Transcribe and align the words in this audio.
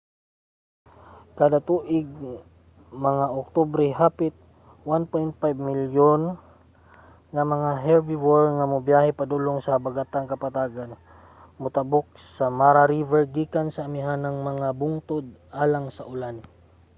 kada 1.37 1.59
tuig 1.69 2.09
mga 3.05 3.25
oktubre 3.41 3.85
hapit 3.99 4.33
1.5 4.85 5.69
milyon 5.69 6.21
nga 7.33 7.43
mga 7.53 7.71
herbivore 7.83 8.45
ang 8.47 8.59
mobiyahe 8.73 9.11
padulong 9.19 9.59
sa 9.61 9.73
habagatang 9.75 10.25
kapatagan 10.33 10.91
motabok 11.61 12.05
sa 12.37 12.45
mara 12.59 12.83
river 12.93 13.21
gikan 13.35 13.67
sa 13.71 13.81
amihanang 13.87 14.37
mga 14.49 14.67
bungtod 14.81 15.25
alang 15.63 15.85
sa 15.95 16.03
ulan 16.13 16.35